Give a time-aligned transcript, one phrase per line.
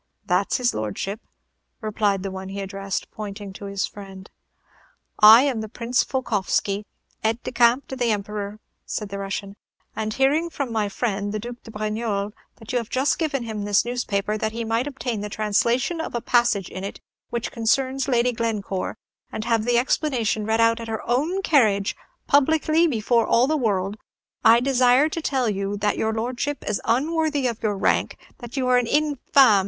[0.25, 1.19] "That's his Lordship,"
[1.79, 4.31] replied the one he addressed, pointing to his friend.
[5.19, 6.85] "I am the Prince Volkoffsky,
[7.23, 9.57] aide de camp to the Emperor," said the Russian;
[9.95, 13.63] "and hearing from my friend the Duke de Brignolles that you have just given him
[13.63, 16.99] this newspaper, that he might obtain the translation of a passage in it
[17.29, 18.97] which concerns Lady Glencore,
[19.31, 21.95] and have the explanation read out at her own carriage,
[22.25, 23.97] publicly, before all the world,
[24.43, 28.67] I desire to tell you that your Lordship is unworthy of your rank; that you
[28.67, 29.19] are an _infame!